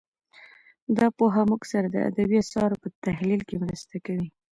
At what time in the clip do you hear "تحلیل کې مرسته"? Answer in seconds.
3.05-3.95